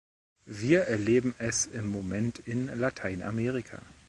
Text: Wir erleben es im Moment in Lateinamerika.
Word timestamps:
Wir 0.47 0.85
erleben 0.85 1.35
es 1.37 1.67
im 1.67 1.85
Moment 1.91 2.39
in 2.47 2.65
Lateinamerika. 2.75 3.83